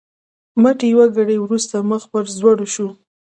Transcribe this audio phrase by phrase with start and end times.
[0.61, 2.87] مټې یوه ګړۍ وروسته مخ پر ځوړو شو.